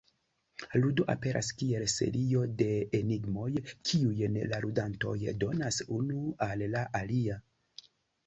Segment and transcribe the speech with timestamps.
[0.83, 2.69] Ludo aperas kiel serio de
[2.99, 3.51] enigmoj,
[3.89, 7.37] kiujn la ludantoj donas unu al la alia.